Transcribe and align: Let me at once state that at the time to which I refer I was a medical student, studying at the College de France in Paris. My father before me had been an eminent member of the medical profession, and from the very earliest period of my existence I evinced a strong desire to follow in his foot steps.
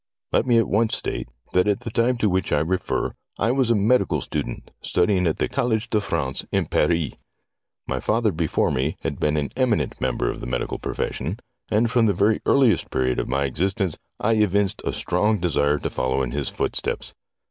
Let 0.31 0.47
me 0.47 0.57
at 0.57 0.67
once 0.67 0.95
state 0.97 1.27
that 1.53 1.67
at 1.67 1.81
the 1.81 1.91
time 1.91 2.15
to 2.15 2.27
which 2.27 2.51
I 2.51 2.61
refer 2.61 3.13
I 3.37 3.51
was 3.51 3.69
a 3.69 3.75
medical 3.75 4.19
student, 4.19 4.71
studying 4.81 5.27
at 5.27 5.37
the 5.37 5.47
College 5.47 5.91
de 5.91 6.01
France 6.01 6.43
in 6.51 6.65
Paris. 6.65 7.11
My 7.85 7.99
father 7.99 8.31
before 8.31 8.71
me 8.71 8.97
had 9.01 9.19
been 9.19 9.37
an 9.37 9.51
eminent 9.55 10.01
member 10.01 10.27
of 10.31 10.39
the 10.41 10.47
medical 10.47 10.79
profession, 10.79 11.39
and 11.69 11.91
from 11.91 12.07
the 12.07 12.13
very 12.13 12.41
earliest 12.47 12.89
period 12.89 13.19
of 13.19 13.27
my 13.29 13.43
existence 13.45 13.99
I 14.19 14.37
evinced 14.37 14.81
a 14.83 14.91
strong 14.91 15.39
desire 15.39 15.77
to 15.77 15.89
follow 15.91 16.23
in 16.23 16.31
his 16.31 16.49
foot 16.49 16.75
steps. 16.75 17.13